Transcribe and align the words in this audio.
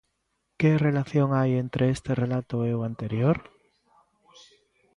Que 0.59 0.71
relación 0.87 1.29
hai 1.37 1.51
entre 1.63 1.83
este 1.95 2.11
relato 2.23 2.55
e 2.69 2.71
o 2.77 2.81
anterior? 2.89 3.37